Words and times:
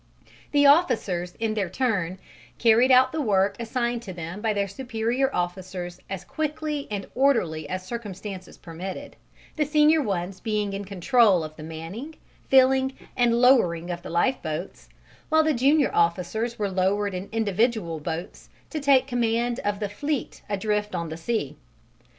The 0.51 0.65
officers, 0.65 1.35
in 1.39 1.53
their 1.53 1.69
turn, 1.69 2.17
carried 2.57 2.89
out 2.89 3.11
the 3.11 3.21
work 3.21 3.55
assigned 3.59 4.01
to 4.01 4.13
them 4.13 4.41
by 4.41 4.51
their 4.51 4.67
superior 4.67 5.29
officers 5.31 5.99
as 6.09 6.23
quickly 6.23 6.87
and 6.89 7.05
orderly 7.13 7.69
as 7.69 7.85
circumstances 7.85 8.57
permitted, 8.57 9.15
the 9.57 9.63
senior 9.63 10.01
ones 10.01 10.39
being 10.39 10.73
in 10.73 10.85
control 10.85 11.43
of 11.43 11.55
the 11.55 11.61
manning, 11.61 12.15
filling 12.49 12.97
and 13.15 13.39
lowering 13.39 13.91
of 13.91 14.01
the 14.01 14.09
lifeboats, 14.09 14.89
while 15.29 15.43
the 15.43 15.53
junior 15.53 15.91
officers 15.93 16.57
were 16.57 16.71
lowered 16.71 17.13
in 17.13 17.29
individual 17.31 17.99
boats 17.99 18.49
to 18.71 18.79
take 18.79 19.05
command 19.05 19.59
of 19.59 19.79
the 19.79 19.87
fleet 19.87 20.41
adrift 20.49 20.95
on 20.95 21.09
the 21.09 21.15
sea. 21.17 21.57